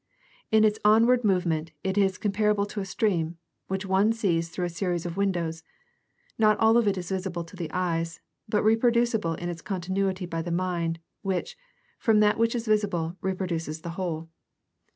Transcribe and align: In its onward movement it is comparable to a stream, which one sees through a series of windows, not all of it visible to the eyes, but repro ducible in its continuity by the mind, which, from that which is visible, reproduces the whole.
In 0.51 0.63
its 0.63 0.79
onward 0.83 1.23
movement 1.23 1.73
it 1.83 1.95
is 1.95 2.17
comparable 2.17 2.65
to 2.65 2.79
a 2.79 2.85
stream, 2.85 3.37
which 3.67 3.85
one 3.85 4.11
sees 4.13 4.49
through 4.49 4.65
a 4.65 4.69
series 4.69 5.05
of 5.05 5.15
windows, 5.15 5.61
not 6.39 6.57
all 6.57 6.75
of 6.75 6.87
it 6.87 6.95
visible 6.95 7.43
to 7.43 7.55
the 7.55 7.69
eyes, 7.71 8.19
but 8.49 8.63
repro 8.63 8.91
ducible 8.91 9.37
in 9.37 9.47
its 9.47 9.61
continuity 9.61 10.25
by 10.25 10.41
the 10.41 10.49
mind, 10.49 10.97
which, 11.21 11.55
from 11.99 12.19
that 12.19 12.39
which 12.39 12.55
is 12.55 12.65
visible, 12.65 13.15
reproduces 13.21 13.81
the 13.81 13.91
whole. 13.91 14.27